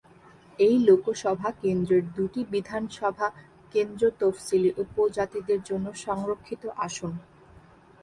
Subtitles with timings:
[0.59, 3.27] এই লোকসভা কেন্দ্রের দুটি বিধানসভা
[3.73, 7.11] কেন্দ্র তফসিলী উপজাতিদের জন্য সংরক্ষিত আসন।